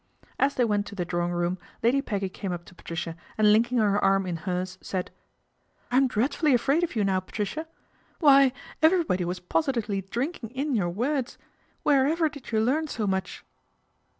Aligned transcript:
As 0.39 0.55
they 0.55 0.65
went 0.65 0.87
to 0.87 0.95
the 0.95 1.05
drawing 1.05 1.31
room, 1.31 1.59
Lady 1.83 2.01
Peggy 2.01 2.31
<ime 2.43 2.51
up 2.53 2.65
to 2.65 2.73
Patricia 2.73 3.15
and 3.37 3.53
Linking 3.53 3.77
her 3.77 4.03
arm 4.03 4.25
in 4.25 4.35
hers, 4.35 4.79
aid: 4.95 5.11
'I'm 5.91 6.07
dreadfully 6.07 6.55
afraid 6.55 6.83
of 6.83 6.95
you 6.95 7.03
now, 7.03 7.19
Patricia. 7.19 7.67
'Why 8.17 8.51
everybody 8.81 9.25
was 9.25 9.39
positively 9.39 10.01
drinking 10.01 10.49
in 10.55 10.75
pur 10.75 10.89
words. 10.89 11.37
Wherever 11.83 12.29
did 12.29 12.51
you 12.51 12.59
learn 12.59 12.87
so 12.87 13.05
much 13.05 13.45